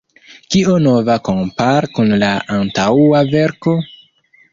Kio 0.53 0.77
nova 0.85 1.17
kompare 1.27 1.89
kun 1.97 2.09
la 2.23 2.29
antaŭa 2.55 3.21
verko? 3.35 3.75